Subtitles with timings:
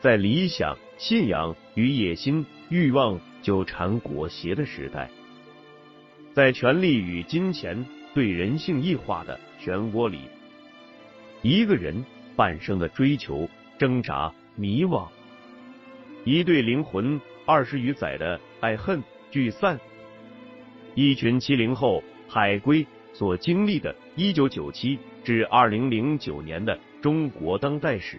[0.00, 5.08] 在理想、信仰与野心、欲望纠缠裹挟的时代，
[6.32, 10.20] 在权力与金钱对人性异化的漩涡里，
[11.42, 12.04] 一个人
[12.36, 15.08] 半生的追求、挣扎、迷惘。
[16.24, 19.78] 一对灵魂二十余载的爱恨聚散，
[20.94, 28.18] 一群七零后海归所经历的1997至2009年的中国当代史，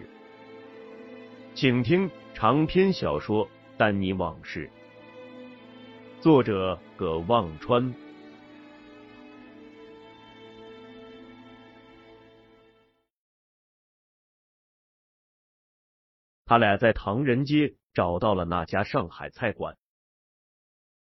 [1.59, 3.47] 请听长篇小说
[3.79, 4.69] 《丹尼往事》，
[6.21, 7.95] 作者葛望川。
[16.45, 17.73] 他俩在唐人街。
[17.95, 19.75] 找到了那家上海菜馆。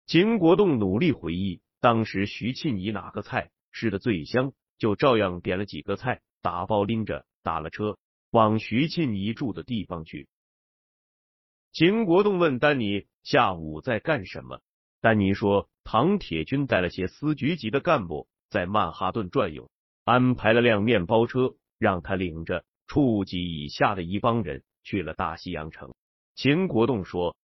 [0.06, 7.98] 秦国栋努力回忆，当时徐庆怡哪个菜吃的最香，就照样点了几个菜，打包拎着打了车，
[8.30, 10.28] 往徐庆怡住的地方去。
[11.72, 14.60] 秦国栋问丹尼下午在干什么，
[15.00, 19.70] 丹尼说唐铁军带了些司局级的干部在曼哈顿转悠，
[20.04, 25.94] 安排了辆面包车，让他领着处级以下的一帮人去了大西洋城。
[26.34, 27.36] 秦国栋说：“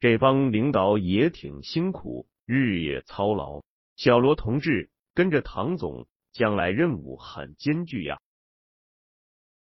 [0.00, 3.62] 这帮领导也挺辛苦，日夜操劳。
[3.96, 8.20] 小罗同志跟着唐总，将来任务很艰巨呀。”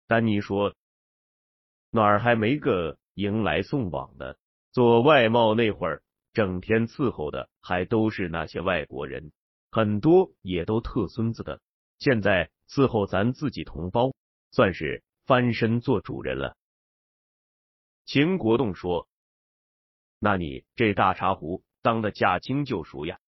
[0.07, 0.75] 丹尼说
[1.91, 4.37] ：“哪儿还没个迎来送往的？
[4.71, 6.03] 做外贸那会儿，
[6.33, 9.31] 整天伺候的还都是那些外国人，
[9.71, 11.61] 很多也都特孙子的。
[11.99, 14.13] 现在伺候咱自己同胞，
[14.51, 16.57] 算是翻身做主人了。”
[18.05, 19.07] 秦国栋说
[20.19, 23.19] ：“那你这大茶壶当的驾轻就熟呀。”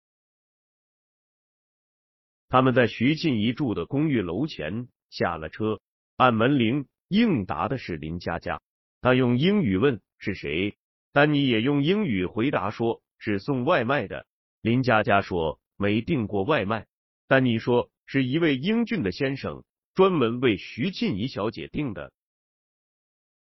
[2.49, 5.79] 他们在徐庆怡住的公寓楼前下了车，
[6.17, 8.61] 按门铃，应答的是林佳佳。
[9.01, 10.77] 他用英语问是谁，
[11.11, 14.25] 丹尼也用英语回答说是送外卖的。
[14.61, 16.87] 林佳佳说没订过外卖，
[17.27, 22.13] 丹尼说是一位英俊的先生专门为徐静怡小姐订的。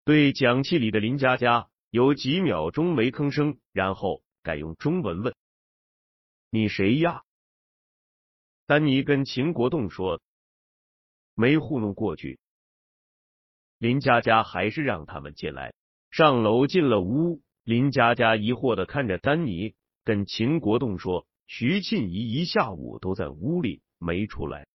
[0.04, 5.34] 对讲器里的林佳佳有几秒钟没吭声，然后改用中文问
[6.50, 7.22] ：“你谁呀？”
[8.66, 10.20] 丹尼跟秦国栋说
[11.34, 12.38] ：“没糊弄过去。”
[13.80, 15.74] 林佳佳还是让他们进来。
[16.12, 19.74] 上楼进了屋，林佳佳疑惑的看着丹尼，
[20.04, 24.68] 跟秦国栋说：“徐庆怡一下午都在屋里没出来。”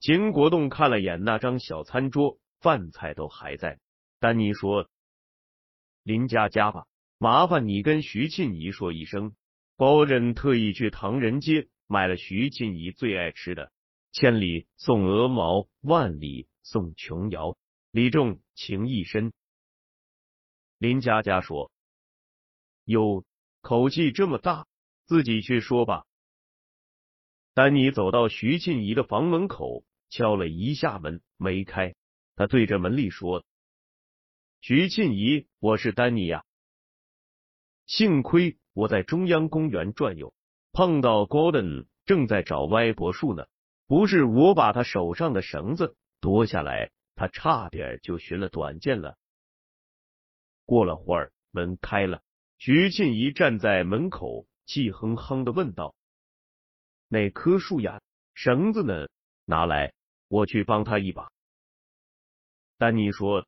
[0.00, 2.38] 秦国栋看了眼那张小餐桌。
[2.58, 3.78] 饭菜都还在，
[4.18, 4.88] 丹尼说
[6.02, 6.86] ：“林佳佳吧，
[7.18, 9.36] 麻烦你跟徐庆怡说一声，
[9.76, 13.70] 包人特意去唐人街买了徐庆怡最爱吃的，
[14.18, 17.54] 千里送鹅毛，万里送琼瑶，
[17.90, 19.34] 礼重情意深。”
[20.80, 21.70] 林佳佳说
[22.86, 23.26] ：“哟，
[23.60, 24.66] 口气这么大，
[25.04, 26.06] 自己去说吧。”
[27.52, 31.94] 丹尼走到徐庆怡的房门口，敲了一下门，没开。
[32.36, 33.44] 他对着门里说
[34.62, 36.42] ：“徐庆怡，我是丹尼呀。
[37.84, 40.32] 幸亏我在中央公园转悠，
[40.72, 43.46] 碰到 Gordon 正在找歪脖树呢。
[43.86, 49.16] 不是我把他手上的绳子夺下来，他差点就寻了短见了。”
[50.66, 52.22] 过了会儿，门开了，
[52.58, 55.94] 徐庆怡站在门口，气哼哼的问道
[57.08, 58.02] ：“哪棵树呀？
[58.34, 59.06] 绳子呢？
[59.44, 59.94] 拿来，
[60.26, 61.30] 我去帮他一把。”
[62.78, 63.46] 丹尼说：“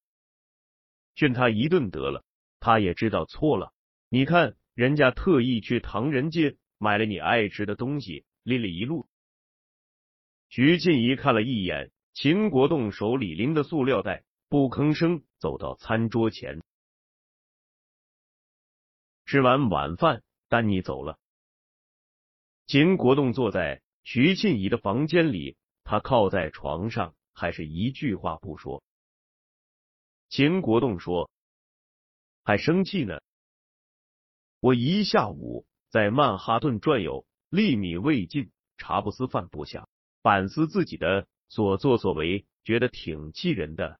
[1.16, 2.24] 训他一顿得了，
[2.60, 3.72] 他也知道错了。
[4.08, 9.08] 你看，人家特意去唐人街买了你爱吃的东西，拎了一路。”
[10.48, 16.62] 徐静怡看了一眼秦国栋手里拎的塑料袋，不吭声，走到餐桌前。
[19.26, 21.18] 吃完晚饭，丹尼走了。
[22.66, 28.82] 秦国栋坐在徐静怡的房间里，他靠在床上，还是一句话不说。
[30.30, 31.30] 秦国栋说
[32.42, 33.20] ：“还生气呢？
[34.60, 39.88] 我一下午在曼哈顿转悠，粒米未进，茶不思饭不想，
[40.22, 43.98] 反思自己的所作所为，觉得挺气人的。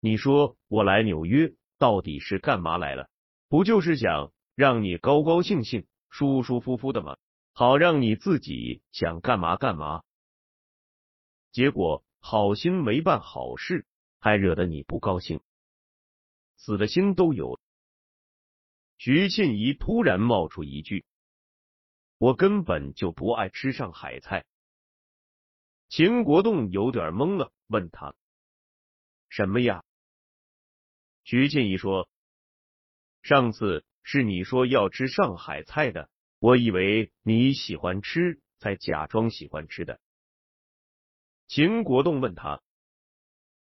[0.00, 3.08] 你说我来纽约到底是干嘛来了？
[3.48, 7.16] 不就是想让你高高兴兴、舒舒服服的吗？
[7.52, 10.02] 好让你自己想干嘛干嘛。
[11.52, 13.86] 结果好心没办好事，
[14.20, 15.40] 还惹得你不高兴，
[16.56, 17.58] 死的心都有。
[18.98, 21.04] 徐庆怡突然冒出一句
[22.18, 24.44] ：“我根本就不爱吃上海菜。”
[25.88, 28.14] 秦国栋有点懵了，问他
[29.30, 29.84] ：“什么呀？”
[31.22, 32.08] 徐静怡说
[33.22, 36.10] ：“上次是你说要吃上海菜的，
[36.40, 40.00] 我以为你喜欢吃，才假装喜欢吃的。”
[41.46, 42.62] 秦国栋问他：“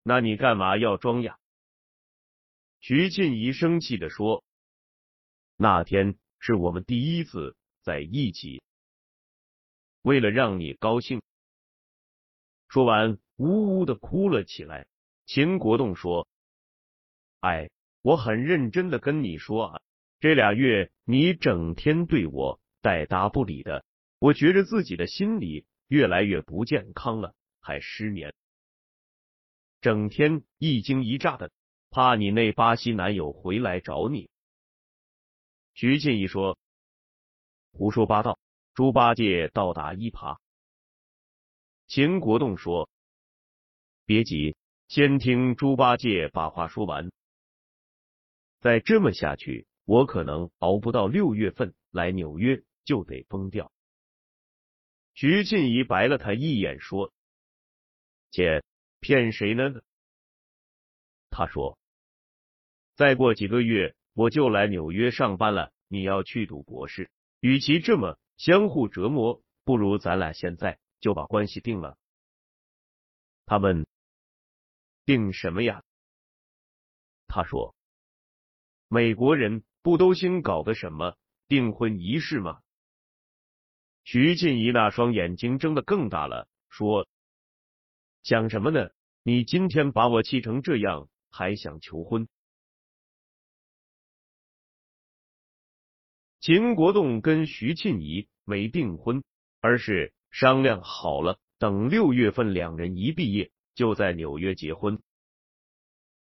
[0.02, 1.38] 那你干嘛要装呀？”
[2.80, 4.46] 徐静怡生气的说
[5.58, 8.64] ：“那天是我们第一次在一起，
[10.02, 11.22] 为了让你高兴。”
[12.68, 14.88] 说完，呜呜的哭了起来。
[15.26, 16.28] 秦国栋说
[17.42, 17.70] ：“哎，
[18.02, 19.82] 我很认真的跟你说啊，
[20.20, 23.84] 这俩月你整天对我带搭不理的，
[24.20, 28.36] 我觉着自己的心里越来越不健康了。”还失眠，
[29.82, 31.50] 整天一惊一乍的，
[31.90, 34.30] 怕你那巴西男友回来找你。
[35.74, 36.60] 徐静怡说
[37.74, 38.38] ：“胡说八道，
[38.76, 40.38] 猪八戒倒打一耙。”
[41.88, 42.90] 秦国栋说
[44.06, 44.56] ：“别急，
[44.88, 47.12] 先听猪八戒把话说完。
[48.60, 53.72] 再这么下去，我可能熬不到六月份来纽约，就得疯掉。”
[55.14, 57.14] 徐静怡白了他一眼说。
[58.32, 58.64] 姐
[59.00, 59.82] 骗谁呢？
[61.30, 61.78] 他说
[62.96, 65.72] ：“再过几个月我就来纽约上班了。
[65.88, 71.98] 你要去读博士，与其这么相互折磨，不如咱俩现在就把关系定了。”
[73.46, 73.86] 他问
[75.06, 75.84] ：“定什么呀？”
[77.28, 77.76] 他说
[78.88, 82.62] ：“美国人不都兴搞个什么订婚仪式吗？”
[84.04, 87.08] 徐静怡那双眼睛睁得更大了，说。
[88.24, 88.90] 想什么呢？
[89.22, 92.28] 你今天把我气成这样，还想求婚？
[96.40, 99.24] 秦国栋跟徐庆怡没订婚，
[99.62, 105.02] 而是商量好了，等六月份两人一毕业，就在纽约结婚。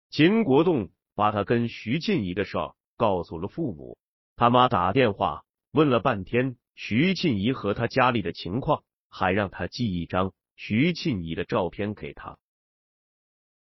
[0.08, 3.98] 秦国栋把他跟徐庆怡的事儿告诉了父母，
[4.36, 5.42] 他妈打电话
[5.72, 10.32] 问了半天徐庆怡和他家里的情况，还让他寄一张。
[10.54, 12.38] 徐庆怡的照片给他，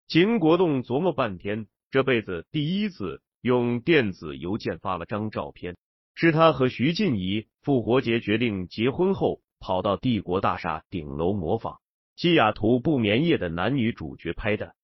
[0.06, 5.78] 秦国栋琢磨半天，这辈子第一次用电子邮件发了张照片，
[6.14, 11.80] 是他和徐静怡复活节决定结婚后，跑到帝国大厦顶楼模仿
[12.16, 14.74] 西雅图不眠夜的男女主角拍的。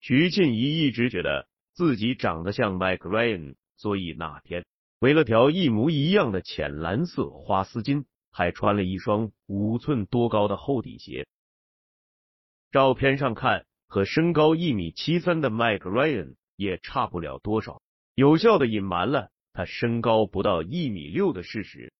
[0.00, 4.64] 徐静怡一直觉得自己长得像 Mike Ryan，所以那天
[4.98, 8.04] 围了条一模一样的浅蓝色花丝巾。
[8.36, 11.28] 还穿了一双五寸多高的厚底鞋。
[12.72, 17.80] 照片上看，和身高一米七三的麦克 Ryan 也差不了多少，
[18.16, 21.92] 有效的隐瞒了他身高不到一米六的事实。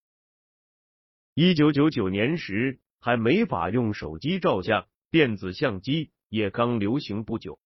[1.36, 7.58] 一九九九年时还没法用手机照相，电子相机也刚流行不久。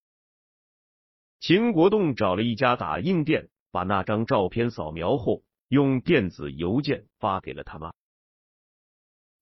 [1.38, 7.92] 秦国栋找了一家打印店，把那张照片扫描后，用电子邮件发给了他妈。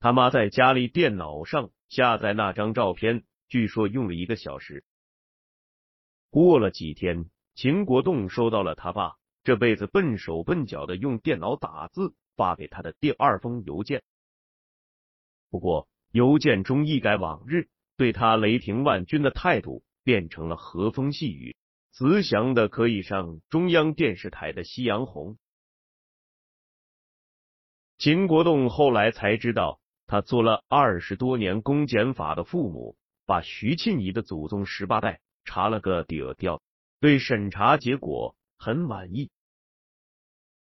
[0.01, 4.85] 他妈在家里电脑上下载那张照片，据说用了一个小时。
[6.31, 14.03] 过了几天，秦国栋收到了他爸这辈子笨手笨脚的用电脑打字发给他的第二封邮件。
[15.51, 21.57] 不过，邮件中一改往日对他雷霆万钧的态度，变成了和风细雨，
[21.93, 25.39] 慈祥的可以上中央电视台的夕阳红。
[27.99, 29.81] 秦国栋后来才知道。
[30.09, 36.63] 他做了二十多年公检法的父母，把徐庆怡的祖宗十八代查了个底儿掉，
[37.01, 39.33] 对审查结果很满意。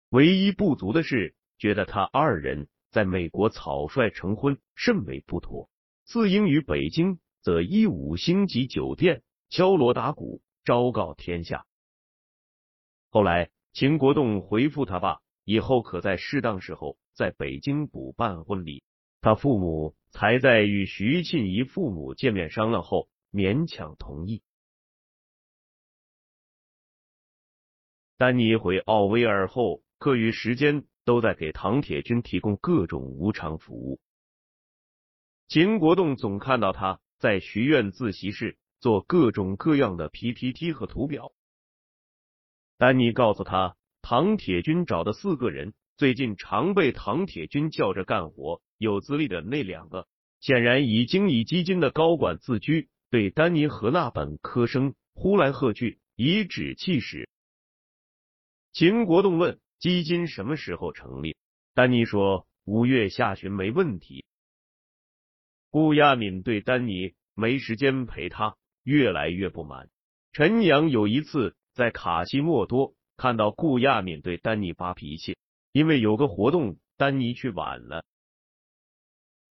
[0.09, 5.69] 唯一不足的是，觉得他二人在美国草率成婚甚为不妥。
[6.03, 11.65] 自英于北京，则一五星级酒店敲锣打鼓昭告天下。
[13.09, 18.83] 后来秦国栋回复他爸，以后可在适当时候在北京补办婚礼。
[19.21, 24.41] 他父母才在与徐庆怡父母见面商量后勉强同意。
[28.17, 33.99] 丹尼回奥威尔后，课余时间都在给唐铁军提供各种无偿服务。
[35.47, 41.33] 秦国栋总看到他在学院自习室做各种各样的 PPT 和图表。
[42.77, 50.07] 丹尼告诉他，唐铁军找的四个人，最近常被唐铁军叫着干活，有资历的那两个，
[50.39, 57.29] 显然已经以基金的高管自居，对丹尼和那本科生呼来喝去，颐指气使。
[58.71, 61.35] 秦国栋问：“基金什么时候成立？”
[61.75, 64.23] 丹尼说：“五月下旬没问题。”
[65.69, 69.89] 顾亚敏对丹尼没时间陪他越来越不满。
[70.31, 75.37] 陈阳有一次在卡西莫多看到顾亚敏对丹尼发脾气，
[75.71, 78.05] 因为有个活动丹尼去晚了。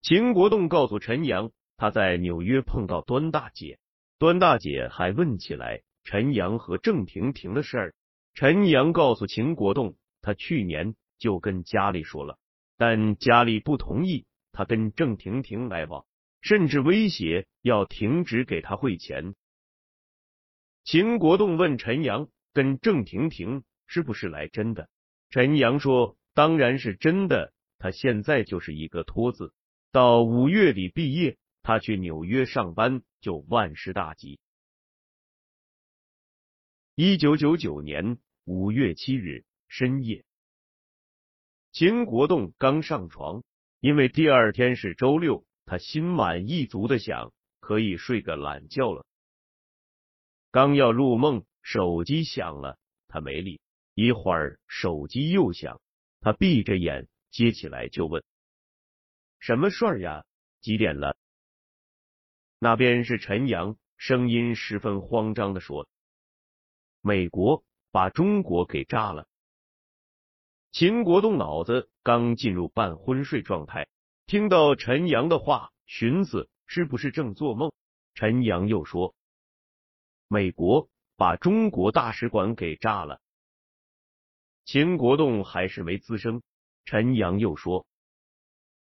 [0.01, 3.79] 秦国栋告诉陈阳，他在纽约碰到端大姐，
[4.17, 7.93] 端大姐还问起来陈阳和郑婷婷的事儿。
[8.33, 12.39] 陈阳告诉秦国栋，他去年就跟家里说了，
[12.77, 16.05] 但家里不同意他跟郑婷婷来往，
[16.41, 19.35] 甚至威胁要停止给他汇钱。
[20.83, 24.89] 秦国栋问陈阳，跟郑婷婷是不是来真的？
[25.29, 29.53] 陈阳说，当然是真的，他现在就是一个托字，
[29.91, 34.39] 到五月底毕业，他去纽约上班就万事大吉。
[36.95, 40.25] 一九九九年五月七日深夜，
[41.71, 43.41] 秦国栋刚上床，
[43.79, 49.05] 因为第二天是周六，他心满意足的想可以睡个懒觉了。
[50.51, 53.61] 刚要入梦，手机响了，他没理。
[53.93, 55.79] 一会儿手机又响，
[56.19, 58.25] 他闭着眼接起来就问
[59.39, 60.25] ：“什么事儿呀？
[60.59, 61.15] 几点了？”
[62.59, 65.87] 那边是陈阳，声音十分慌张的说。
[66.99, 69.29] 美国把中国给炸了。
[70.71, 73.89] 秦国栋脑子刚进入半昏睡状态，
[74.25, 77.73] 听到陈阳的话，寻思是不是正做梦。
[78.13, 79.13] 陈阳又说
[80.29, 83.19] ：“美国把中国大使馆给炸了。”
[84.63, 86.41] 秦国栋还是没吱声。
[86.85, 87.85] 陈阳又说：“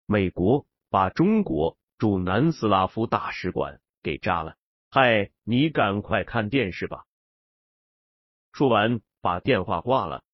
[0.04, 4.56] 美国把中国驻南斯拉夫大使馆给炸了。”
[4.90, 7.04] 嗨，你赶快看电视吧。
[8.52, 10.24] 说完，把电话挂了。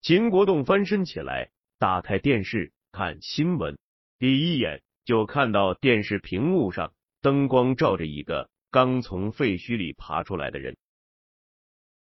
[0.00, 3.76] 秦国栋翻身起来，打开电视看新闻。
[4.18, 10.76] 第一眼就看到电视屏幕上灯光照着一个刚从废墟里爬出来的人。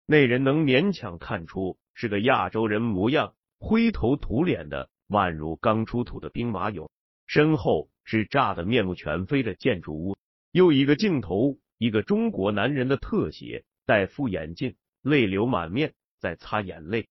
[0.06, 6.90] 那人能勉强看出是个亚洲人模样，灰头土脸的，宛如刚出土的兵马俑。
[7.28, 10.16] 身后是炸得面目全非的建筑物。
[10.52, 13.66] 又一个镜头，一个中国男人的特写。
[13.86, 17.10] 戴副眼镜，泪流满面，在擦眼泪。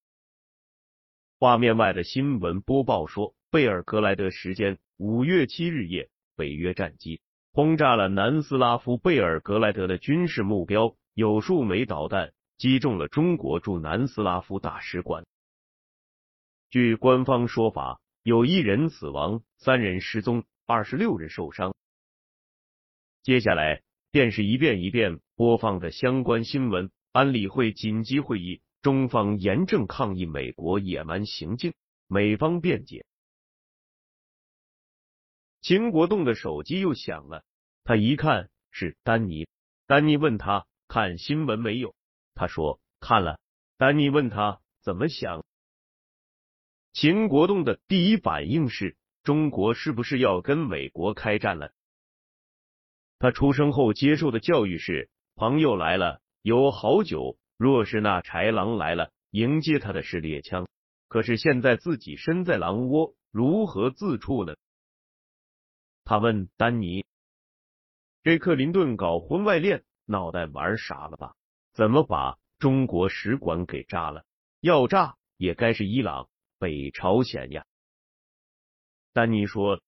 [1.42, 7.20] 画面外的新闻播报说，贝尔格莱德时间五月七日夜，北约战机
[7.52, 15.26] 轰炸了南斯拉夫贝尔格莱德的军事目标，有数枚导弹击中了中国驻南斯拉夫大使馆。
[16.70, 21.75] 据官方说法，有一人死亡，三人失踪，二十六人受伤。
[23.25, 23.82] 接下来。
[24.12, 26.90] 便是一遍一遍播放着相关新闻。
[27.12, 31.72] 安理会紧急会议，中方严正抗议美国野蛮行径，
[32.08, 33.06] 美方辩解。
[35.60, 37.44] 秦国栋的手机又响了，
[37.84, 39.46] 他一看是丹尼。
[39.86, 41.94] 丹尼问他看新闻没有，
[42.34, 43.38] 他说看了。
[43.76, 45.44] 丹尼问他怎么想，
[46.92, 51.72] 秦国栋的第一反应是中国是不是要跟美国开战了？
[53.20, 60.68] 他出生后接受的教育是：朋友来了有好酒，若是那豺狼来了，迎接他的是猎枪。
[61.09, 64.56] 可是现在自己身在狼窝，如何自处呢？
[66.04, 67.04] 他问丹尼
[68.25, 71.37] ：“这克林顿搞婚外恋，脑袋玩傻了吧？
[71.73, 74.25] 怎么把中国使馆给炸了？
[74.61, 76.28] 要炸也该是伊朗、
[76.59, 77.64] 北朝鲜呀。”
[79.12, 79.80] 丹尼说：“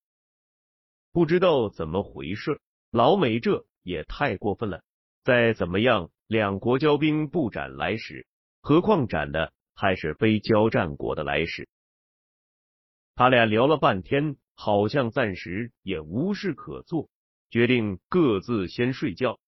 [1.10, 2.60] 不知道怎么回事。”
[2.92, 4.84] 老美这也太过分了！
[5.24, 8.26] 再怎么样，两国交兵不斩来使，
[8.60, 11.68] 何况斩的还是非交战国的来使。
[13.14, 17.08] 他俩聊了半天，好像暂时也无事可做，
[17.50, 19.38] 决定各自先睡觉。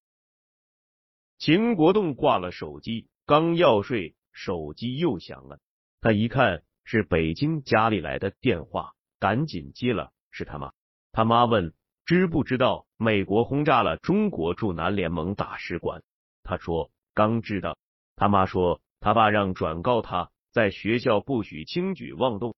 [1.38, 5.58] 秦国栋挂了手机，刚要睡，手机又响了。
[6.00, 10.72] 他一看是北京家里来的电话，赶紧接了，是他妈。
[11.10, 11.74] 他妈问。
[12.04, 16.04] 知不知道美国轰炸了中国驻南联盟大使馆？
[16.46, 17.76] 他说刚知道。
[18.14, 22.56] 他妈说他爸让转告他在学校不许轻举妄动。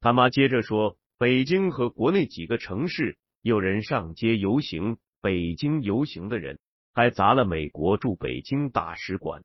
[0.00, 6.60] 他妈接着说，北京和国内几个城市有人上街游行，北京游行的人
[6.92, 9.42] 还砸了美国驻北京大使馆。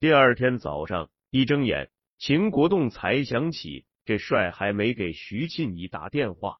[0.00, 6.58] 第二天早上一睁眼，秦国栋才想起这帅还没给徐庆怡打电话，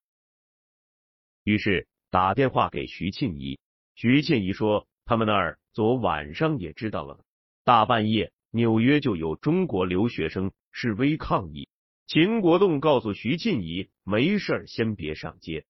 [1.43, 3.59] 于是打电话给徐庆怡。
[3.95, 7.25] 徐庆怡说，他们那儿昨晚上也知道了，
[7.65, 11.69] 大半夜纽约就有中国留学生示威抗议。
[12.07, 15.65] 秦国栋告诉徐庆怡，没事，先别上街。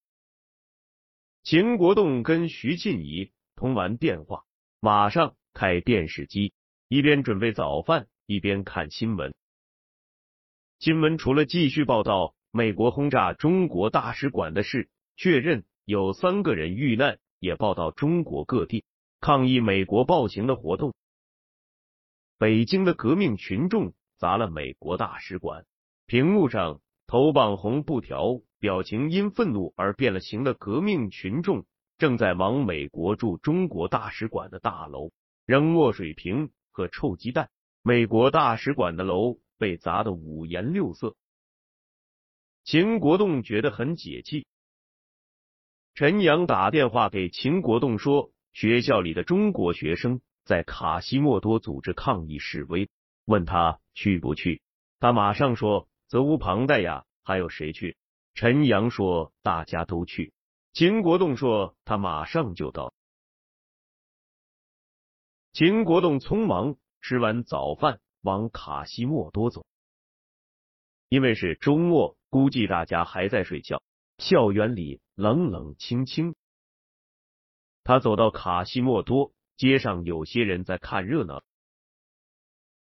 [1.43, 4.43] 秦国栋跟徐庆怡通完电话，
[4.79, 6.53] 马上开电视机。
[6.87, 9.33] 一边准备早饭，一边看新闻。
[10.79, 18.85] 新闻除了继续报道美国轰炸中国大使馆的事，确认有三个人遇难，也报道中国各地
[19.19, 20.93] 抗议美国暴行的活动。
[22.37, 25.65] 北京的革命群众砸了美国大使馆，
[26.05, 31.65] 屏幕上头绑红布条、表情因愤怒而变了形的革命群众，
[31.97, 35.11] 正在往美国驻中国大使馆的大楼
[35.45, 36.49] 扔墨水瓶。
[36.75, 37.51] 和臭鸡蛋，
[37.83, 41.15] 美国大使馆的楼被砸得五颜六色。
[42.63, 44.47] 秦国栋觉得很解气。
[45.95, 52.89] 陈阳打电话给秦国栋说，学校里的中国学生在卡西莫多组织抗议示威，
[53.25, 54.63] 问他去不去。
[54.99, 57.95] 他马上说责无旁贷呀，还有谁去？
[58.33, 60.33] 陈阳说大家都去。
[60.71, 62.91] 秦国栋说他马上就到。
[65.51, 69.63] 秦国栋匆忙吃完早饭，往卡西莫多走。
[71.07, 73.83] 因为是周末，估计大家还在睡觉。
[74.17, 76.35] 校园里冷冷清清。
[77.83, 81.43] 他走到卡西莫多街上，有些人在看热闹，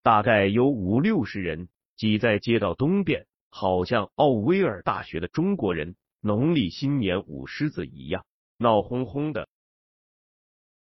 [0.03, 8.25] 大概有五六十人挤在街道东边，好像奥威尔大学的中国人农历新年舞狮子一样，
[8.57, 9.47] 闹哄哄的。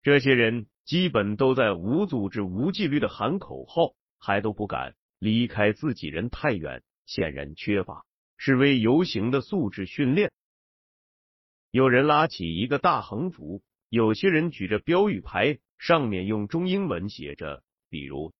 [0.02, 0.66] 这些人。
[0.88, 8.06] 基本都在无组织、无纪律的喊口号，还都不敢离开自己人太远，显然缺乏
[8.38, 10.32] 示威游行的素质训练。
[11.70, 18.32] 有人拉起一个大横幅，有些人举着标语牌，上面用中英文写着，比如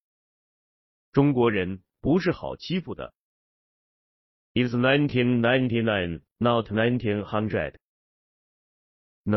[1.13, 3.13] “中国人不是好欺负的
[4.55, 7.79] ”，“It's nineteen ninety nine, not nineteen hundred”，“No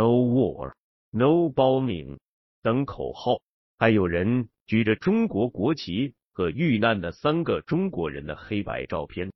[0.08, 0.74] war,
[1.10, 2.20] no bombing”。
[2.62, 3.42] 等口号，
[3.80, 9.34] 还有人举着中国国旗和遇难的三个中国人的黑白照片。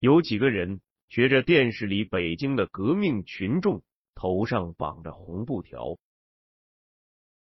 [0.00, 0.80] 有几个人
[1.14, 3.84] 学着电视里北京的革命群众，
[4.16, 5.96] 头上绑着红布条。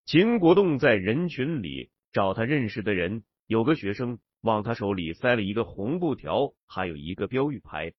[0.06, 7.94] 秦国栋在人群里找他认识的人，有个学生往他手里塞了一个红布条，还有一个标语牌。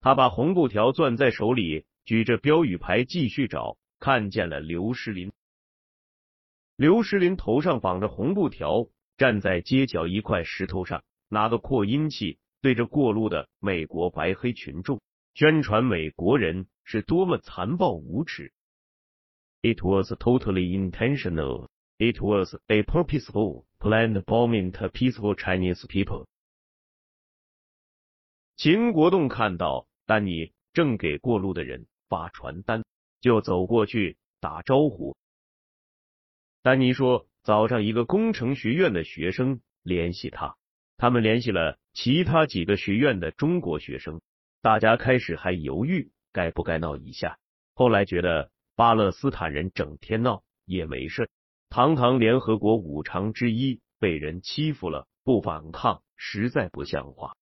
[0.00, 3.78] 他把红布条攥在手里，举着标语牌继续找。
[3.98, 5.32] 看见了刘诗林，
[6.76, 15.00] 刘诗林头上绑着红布条，站在街角一块石头上，拿个扩音器对着过路的美国白黑群众
[15.34, 18.52] 宣传美国人是多么残暴无耻。
[19.62, 21.68] It was totally intentional.
[21.98, 26.26] It was a purposeful planned bombing to peaceful Chinese people.
[28.56, 32.82] 秦国栋看到丹尼正给过路的人发传单。
[33.20, 35.14] 就走过去打招呼。
[36.62, 40.56] 丹尼说，早上一个工程学院的学生联系他，
[40.96, 44.20] 他们联系了其他几个学院的中国学生。
[44.62, 47.38] 大家开始还犹豫该不该闹一下，
[47.74, 51.30] 后来觉得巴勒斯坦人整天闹也没事，
[51.70, 57.36] 堂堂联合国五常之一被人欺负了，不反抗实在不像话。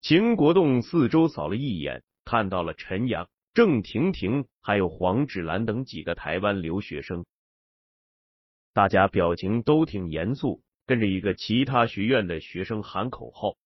[0.00, 3.28] 秦国栋四周扫了一眼，看到了陈阳。
[3.54, 7.24] 郑婷婷还有黄芷兰等几个台湾留学生，
[8.72, 13.56] 大家表情都挺严肃，跟着一个其他学院的学生喊口号。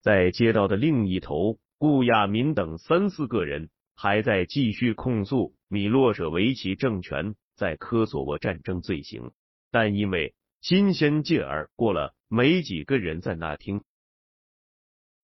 [0.00, 9.30] 在街道的另一头，顾亚民等三四个人还在继续控诉米洛舍维奇政权在科索沃战争罪行，
[9.70, 13.84] 但因为新鲜劲儿过了，没几个人在那听。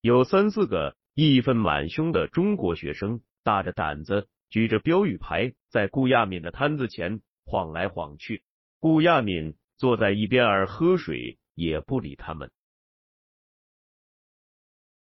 [0.00, 0.94] 有三四个。
[1.14, 8.42] 义愤满胸的中国学生大着胆子举着标语牌在顾亚敏的摊子前晃来晃去，
[8.78, 12.50] 顾亚敏坐在一边儿喝水，也不理他们。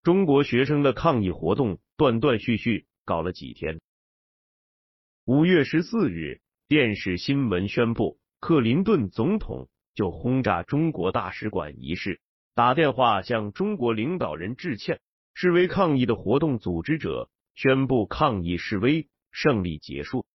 [0.03, 3.81] 中国学生的抗议活动断断续续搞了几天。
[5.25, 12.21] 五月十四日，电视新闻宣布，克林顿总统就轰炸中国大使馆一事。
[12.53, 15.01] 打电话向中国领导人致歉。
[15.33, 20.27] 示威抗议的活动组织者宣布抗议示威胜利结束。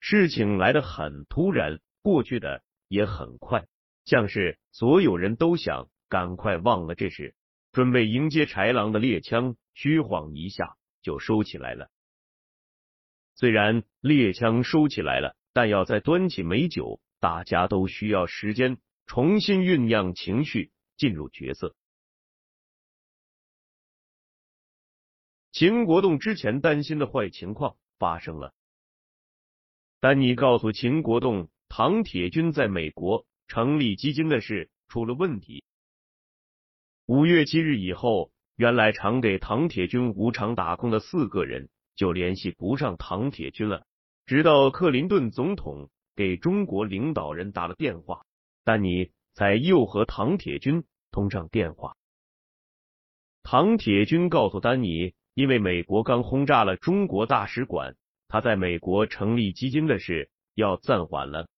[0.00, 3.68] 事情来得很突然，过去的也很快，
[4.04, 7.36] 像是所有人都想赶快忘了这事，
[7.70, 11.88] 准备迎接豺狼的猎枪，虚晃一下就收起来了。
[13.36, 21.76] 虽然猎枪收起来了，但要再端起美酒，大家都需要时间重新酝酿情绪，进入角色。
[25.52, 28.52] 秦国栋之前担心的坏情况发生了。
[30.00, 35.64] 丹尼告诉秦国栋，唐铁军在美国成立基金的事出了问题。
[37.06, 43.86] 五月七日以后，原来常给唐铁军无偿打工的四个人就联系不上唐铁军了。
[44.26, 48.26] 直到克林顿总统给中国领导人打了电话，
[48.64, 51.96] 丹尼才又和唐铁军通上电话。
[53.42, 55.14] 唐铁军告诉丹尼。
[55.34, 61.48] 因为美国刚轰炸了中国大使馆，他在美国成立基金的事要暂缓了。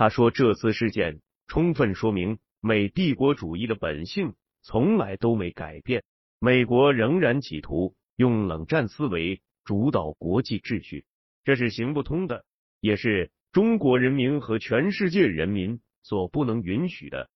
[0.00, 6.04] 他说，这次事件充分说明美帝国主义的本性从来都没改变，
[6.38, 11.04] 美国仍然企图用冷战思维主导国际秩序，
[11.44, 12.46] 这是行不通的，
[12.80, 17.28] 也是中国人民和全世界人民所不能允许的。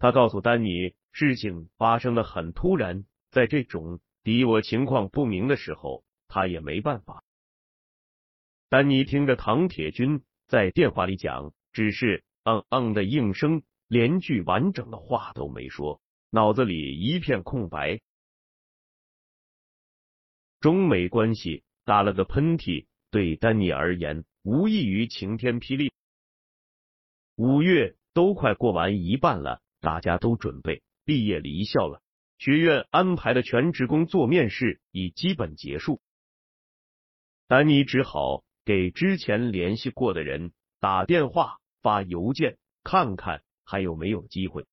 [0.00, 3.04] 他告诉丹尼，事情发生的很突然。
[3.30, 7.22] 在这种敌我情况不明的时候，他也没办法。
[8.68, 18.02] 丹尼听着唐铁军在电话里讲，只是嗯嗯的应声，连句完整的话都没说，脑子里一片空白。
[20.60, 25.90] 中美关系打了个喷嚏，对丹尼而言无异于晴天霹雳。
[27.36, 32.02] 五月都快过完一半了，大家都准备毕业离校了。
[32.36, 36.02] 学院安排的全职工作面试已基本结束，
[37.46, 44.66] 丹尼只好给之前联系过的人打电话、发邮件，看看还有没有机会。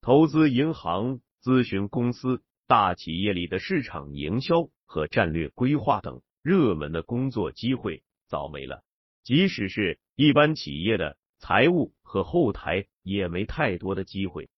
[0.00, 8.82] 投资银行、咨询公司、大企业里的市场营销和战略规划等热门的工作机会早没了，
[9.24, 14.48] 即使是一般企业的财务和后台也没太多的机会。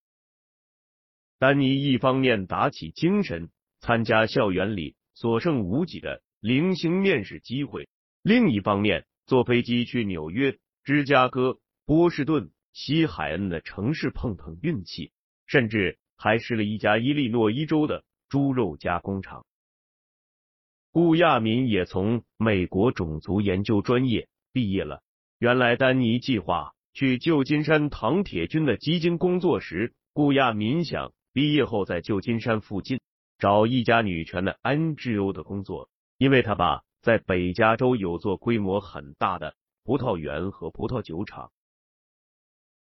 [1.39, 3.51] 丹尼一方面打起精神
[3.81, 7.89] 参加校园里所剩无几的零星面试机会，
[8.23, 15.13] 另一方面坐飞机去纽约、芝加哥、波士顿、西海岸的城市碰碰运气，
[15.47, 19.45] 甚至还试了一家伊利诺伊州的猪肉加工厂。
[20.93, 25.03] 顾亚民也从美国种族研究专业毕业了。
[25.39, 31.13] 原来丹尼计划去旧金山唐铁军的基金工作时，顾亚民想。
[31.33, 33.01] 毕业后在旧金山附近
[33.39, 35.89] 找一家女权的 NGO 的工作，
[36.21, 41.51] 因为他爸在北加州有座规模很大的葡萄园和葡萄酒厂。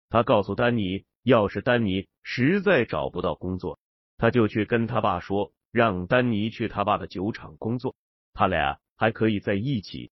[0.08, 3.78] 他告诉丹尼，要是丹尼实在找不到工作，
[4.16, 7.96] 他就去跟他爸说，让丹尼去他爸的酒厂工作，
[8.32, 10.10] 他俩还可以在一起。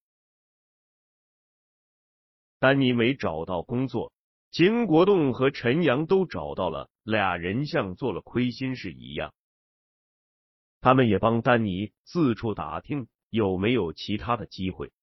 [2.59, 4.13] 丹尼没找到工作。
[4.51, 9.33] 秦国栋和陈阳都找到了，俩人像做了亏心事一样。
[10.87, 14.93] 他们也帮丹尼四处打听有没有其他的机会。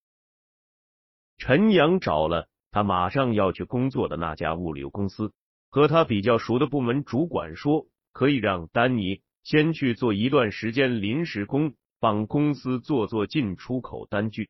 [1.37, 5.35] 陈阳找了他马上要去工作的那家物流公司，
[5.69, 14.49] 和他比较熟的部门主管说，可以让丹尼先去做一段时间临时工，帮公司做做进出口单据。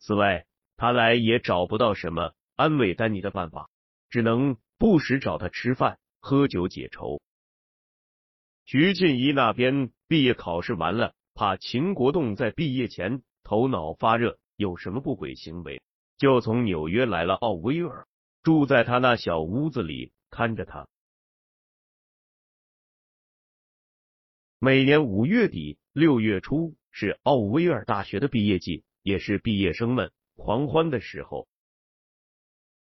[0.00, 0.46] 此外，
[0.76, 2.34] 他来也找不到什么。
[2.56, 3.70] 安慰丹尼的办法，
[4.10, 7.20] 只能不时找他吃饭喝酒解愁。
[8.66, 15.80] 徐静怡那边毕业考试完了，怕秦国栋在毕业前头脑发热有什么不轨行为，
[16.18, 18.08] 就从纽约来了奥威尔，
[18.42, 20.88] 住在他那小屋子里看着他。
[24.58, 31.46] 每年五月底六月初是奥威尔大学的毕业季，也是毕业生们狂欢的时候。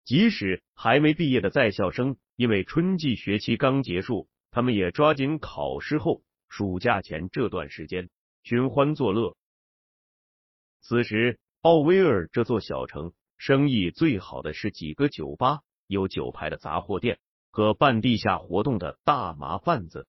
[0.06, 8.10] 即使还没毕业的在校生，因为春季学期刚结束，他们也抓紧考试后、暑假前这段时间
[8.42, 9.36] 寻欢作乐。
[10.80, 17.20] 此时，奥威尔这座小城生意最好的是几个酒吧、有酒牌的杂货店
[17.52, 20.08] 和办地下活动的大麻贩子。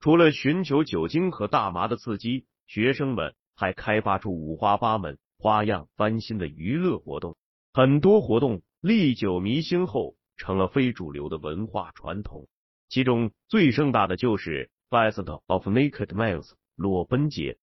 [0.00, 7.36] 除了寻求酒精和大麻的刺激，学生们还开发出五花八门、花样翻新的娱乐活动。
[7.74, 12.48] 很多活动历久弥新后成了非主流的文化传统。
[12.88, 17.58] 其中最盛大的就是 Fest of Naked Males 裸奔节，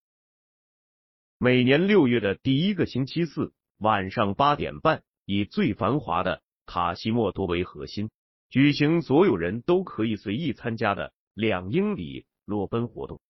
[1.38, 8.10] 每年六月的第一个星期四晚上八点半，以最繁华的卡西莫多为核心，
[8.50, 13.20] 举行所有人都可以随意参加的两英里裸奔活动。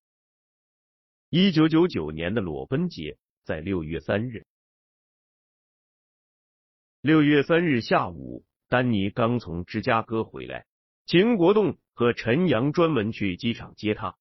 [1.31, 4.45] 一九九九年的裸奔节在六月三日。
[7.01, 10.67] 六月三日下午，丹尼刚从芝加哥回来。
[11.13, 14.17] 秦国栋和陈阳专门去机场接他。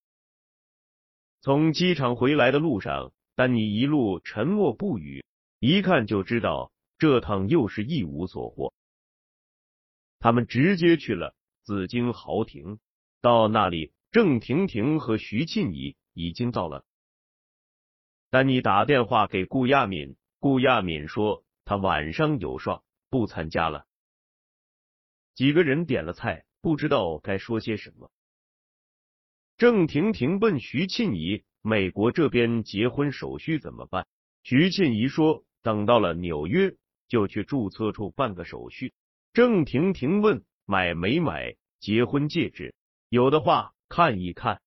[1.40, 5.24] 从机场回来的路上，丹尼一路沉默不语，
[5.60, 8.74] 一看就知道这趟又是一无所获。
[10.20, 12.78] 他们直接去了紫荆豪庭，
[13.22, 16.84] 到那里，郑婷婷和徐庆怡已经到了。
[18.30, 23.88] 丹尼打电话给顾亚敏，顾亚敏说他晚上有事不参加了。
[25.36, 26.44] 几个人点了菜。
[26.62, 28.12] 不知道该说些什么。
[29.58, 34.08] 郑婷婷问徐庆怡：“美国这边结婚手续怎么办？”
[34.44, 36.76] 徐庆怡说：“等到了纽约
[37.08, 38.94] 就去注册处办个手续。”
[39.34, 42.74] 郑婷婷问：“买没买结婚戒指？
[43.10, 44.62] 有的话看一看。”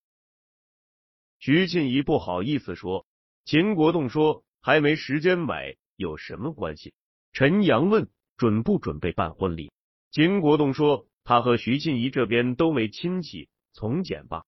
[1.38, 3.06] 徐庆怡不好意思说。
[3.44, 6.94] 秦国栋说：“还没时间买，有什么关系？”
[7.32, 9.72] 陈阳问：“准不准备办婚礼？”
[10.10, 11.06] 秦国栋说。
[11.24, 14.44] 他和徐静怡这边都没亲戚，从简吧。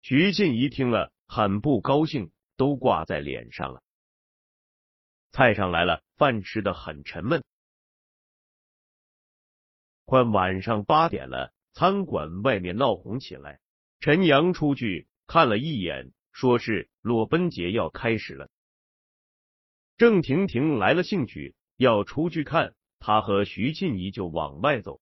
[0.00, 3.82] 徐静怡听了很不高兴，都挂在脸上了。
[5.32, 7.44] 菜上来了，饭吃的很沉闷。
[10.06, 13.60] 快晚上八点了，餐馆外面闹哄起来。
[14.00, 18.48] 陈阳出去看了一眼，说是裸奔节要开始了。
[19.98, 25.00] 郑婷婷来了兴趣，要出去看，他和徐静怡就往外走。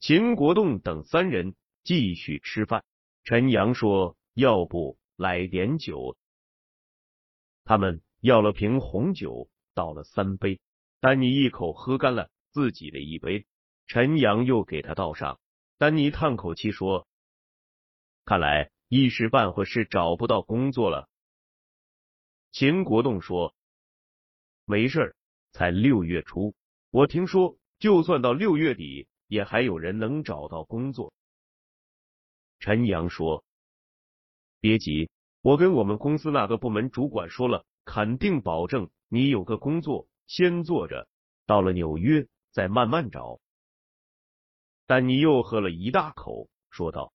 [0.00, 2.84] 秦国栋等三人继续吃饭。
[3.24, 6.16] 陈阳说：“要不来点酒？”
[7.64, 10.60] 他们要了瓶红酒，倒了三杯。
[11.00, 13.44] 丹尼一口喝干了自己的一杯，
[13.86, 15.40] 陈阳又给他倒上。
[15.78, 17.06] 丹尼叹口气说
[18.24, 21.08] ：“看来一时半会是找不到工作了。”
[22.52, 23.54] 秦国栋说
[24.64, 25.16] ：“没事，
[25.50, 26.54] 才六月初，
[26.90, 31.12] 我听说，就算到六月底。”也还有人能找到工作。
[32.58, 33.44] 陈阳说
[34.58, 35.08] ：“别急，
[35.42, 41.06] 我跟我们公司那个部门主管说了，肯定保证你有个工作，先做着，
[41.46, 43.38] 到了纽约再慢慢找。”
[44.86, 47.12] 丹尼又喝了一大口，说道：“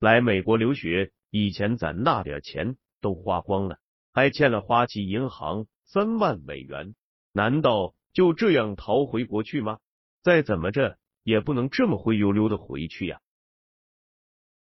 [0.00, 3.78] 来美国留学，以前攒那点钱都花光了，
[4.12, 6.94] 还欠了花旗银行三万美元，
[7.32, 9.78] 难道就这样逃回国去吗？”
[10.22, 13.20] 再怎么着也不能这么灰溜溜的回去呀。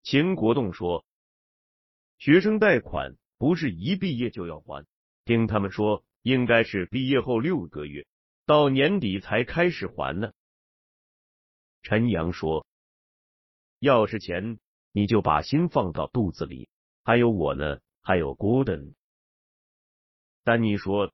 [0.02, 1.04] 秦国栋说
[2.18, 4.86] ：“学生贷款不是一毕业就要还，
[5.24, 8.06] 听他们说应该是毕业后六个月，
[8.44, 10.32] 到年底才开始还呢。”
[11.82, 12.66] 陈阳说
[13.80, 14.58] ：“要是钱，
[14.92, 16.68] 你就把心放到肚子里。
[17.02, 18.94] 还有我呢，还有 Gordon。”
[20.44, 21.12] 丹尼说：“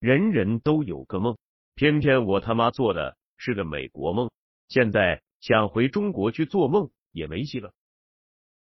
[0.00, 1.36] 人人都有个梦，
[1.74, 4.30] 偏偏我他妈做的。”是个美国梦，
[4.68, 7.72] 现在想回中国去做梦也没戏了。